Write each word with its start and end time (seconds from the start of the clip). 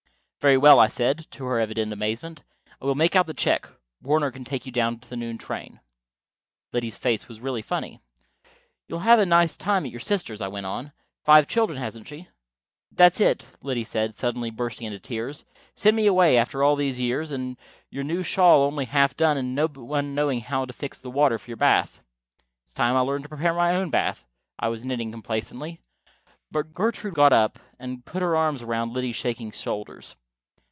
"Very 0.43 0.57
well," 0.57 0.79
I 0.79 0.87
said, 0.87 1.27
to 1.29 1.45
her 1.45 1.59
evident 1.59 1.93
amazement. 1.93 2.41
"I 2.81 2.85
will 2.85 2.95
make 2.95 3.15
out 3.15 3.27
the 3.27 3.33
check. 3.35 3.69
Warner 4.01 4.31
can 4.31 4.43
take 4.43 4.65
you 4.65 4.71
down 4.71 4.97
to 4.97 5.07
the 5.07 5.15
noon 5.15 5.37
train." 5.37 5.81
Liddy's 6.73 6.97
face 6.97 7.27
was 7.27 7.39
really 7.39 7.61
funny. 7.61 8.01
"You'll 8.87 9.01
have 9.01 9.19
a 9.19 9.25
nice 9.27 9.55
time 9.55 9.85
at 9.85 9.91
your 9.91 9.99
sister's," 9.99 10.41
I 10.41 10.47
went 10.47 10.65
on. 10.65 10.93
"Five 11.23 11.45
children, 11.45 11.77
hasn't 11.77 12.07
she?" 12.07 12.27
"That's 12.91 13.19
it," 13.21 13.45
Liddy 13.61 13.83
said, 13.83 14.15
suddenly 14.17 14.49
bursting 14.49 14.87
into 14.87 14.99
tears. 14.99 15.45
"Send 15.75 15.95
me 15.95 16.07
away, 16.07 16.37
after 16.39 16.63
all 16.63 16.75
these 16.75 16.99
years, 16.99 17.31
and 17.31 17.55
your 17.91 18.03
new 18.03 18.23
shawl 18.23 18.63
only 18.63 18.85
half 18.85 19.15
done, 19.15 19.37
and 19.37 19.53
nobody 19.53 20.07
knowin' 20.07 20.39
how 20.39 20.65
to 20.65 20.73
fix 20.73 20.97
the 20.99 21.11
water 21.11 21.37
for 21.37 21.51
your 21.51 21.57
bath." 21.57 22.01
"It's 22.63 22.73
time 22.73 22.95
I 22.95 23.01
learned 23.01 23.25
to 23.25 23.29
prepare 23.29 23.53
my 23.53 23.75
own 23.75 23.91
bath." 23.91 24.25
I 24.57 24.69
was 24.69 24.83
knitting 24.83 25.11
complacently. 25.11 25.81
But 26.49 26.73
Gertrude 26.73 27.13
got 27.13 27.31
up 27.31 27.59
and 27.77 28.03
put 28.05 28.23
her 28.23 28.35
arms 28.35 28.63
around 28.63 28.91
Liddy's 28.91 29.15
shaking 29.15 29.51
shoulders. 29.51 30.15